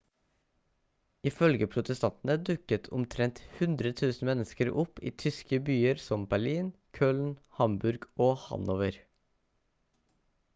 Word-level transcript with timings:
ifølge 1.31 1.65
protestantene 1.73 2.37
dukket 2.49 2.89
omtrent 2.99 3.41
100 3.65 3.91
000 4.05 4.29
mennesker 4.31 4.71
opp 4.85 5.03
i 5.11 5.13
tyske 5.25 5.61
byer 5.69 6.01
som 6.07 6.25
berlin 6.33 6.73
køln 7.01 7.31
hamburg 7.59 8.09
og 8.31 8.35
hanover 8.47 8.99